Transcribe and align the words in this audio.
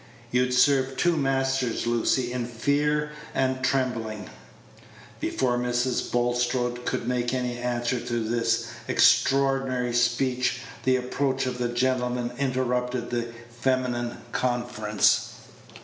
You'd 0.31 0.51
serve 0.51 0.97
two 0.97 1.15
masters, 1.15 1.85
Lucy, 1.85 2.31
in 2.31 2.47
fear 2.47 3.11
and 3.35 3.63
trembling." 3.63 4.31
Before 5.19 5.59
Mrs. 5.59 6.11
Bulstrode 6.11 6.85
could 6.87 7.07
make 7.07 7.35
any 7.35 7.59
answer 7.59 7.99
to 7.99 8.19
this 8.27 8.65
extraordinary 8.87 9.93
speech, 9.93 10.61
the 10.85 10.95
approach 10.95 11.45
of 11.45 11.59
the 11.59 11.69
gentlemen 11.69 12.31
interrupted 12.39 13.11
the 13.11 13.27
feminine 13.51 14.17
conference. 14.31 15.35